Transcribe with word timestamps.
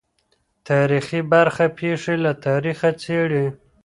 تاریخي 0.69 1.19
برخه 1.33 1.65
پېښې 1.77 2.15
له 2.23 2.31
تاریخه 2.45 2.89
څېړي. 3.01 3.45